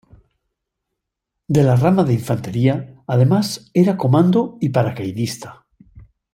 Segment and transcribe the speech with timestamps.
[1.47, 5.67] De la Rama de Infantería, además era Comando y Paracaidista.